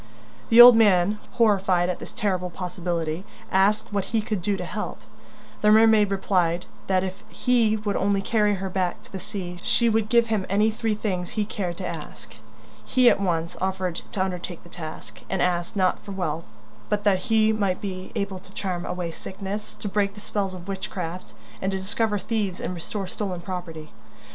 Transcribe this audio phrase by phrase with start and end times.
[0.49, 4.99] The old man, horrified at this terrible possibility, asked what he could do to help.
[5.61, 9.89] The mermaid replied that if he would only carry her back to the sea, she
[9.89, 12.33] would give him any three things he cared to ask.
[12.83, 16.45] He at once offered to undertake the task, and asked, not for wealth,
[16.89, 20.67] but that he might be able to charm away sickness, to break the spells of
[20.67, 23.91] witchcraft, and to discover thieves and restore stolen property.